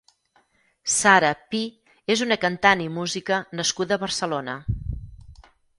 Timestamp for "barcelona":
4.07-4.61